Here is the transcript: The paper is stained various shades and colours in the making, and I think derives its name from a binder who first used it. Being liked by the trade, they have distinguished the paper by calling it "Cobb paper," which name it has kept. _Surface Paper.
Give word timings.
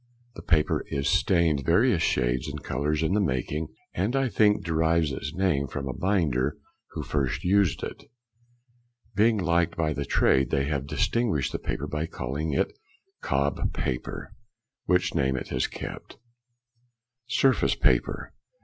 The 0.33 0.41
paper 0.41 0.83
is 0.89 1.07
stained 1.07 1.63
various 1.63 2.01
shades 2.01 2.47
and 2.47 2.63
colours 2.63 3.03
in 3.03 3.13
the 3.13 3.19
making, 3.21 3.67
and 3.93 4.15
I 4.15 4.29
think 4.29 4.65
derives 4.65 5.11
its 5.11 5.35
name 5.35 5.67
from 5.67 5.87
a 5.87 5.93
binder 5.93 6.57
who 6.93 7.03
first 7.03 7.43
used 7.43 7.83
it. 7.83 8.05
Being 9.13 9.37
liked 9.37 9.77
by 9.77 9.93
the 9.93 10.03
trade, 10.05 10.49
they 10.49 10.63
have 10.65 10.87
distinguished 10.87 11.51
the 11.51 11.59
paper 11.59 11.85
by 11.85 12.07
calling 12.07 12.51
it 12.51 12.71
"Cobb 13.21 13.73
paper," 13.75 14.33
which 14.85 15.13
name 15.13 15.37
it 15.37 15.49
has 15.49 15.67
kept. 15.67 16.17
_Surface 17.29 17.79
Paper. 17.79 18.33